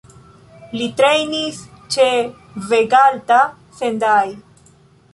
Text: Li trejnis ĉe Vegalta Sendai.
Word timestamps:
Li 0.79 0.87
trejnis 1.01 1.59
ĉe 1.97 2.09
Vegalta 2.73 3.41
Sendai. 3.83 4.39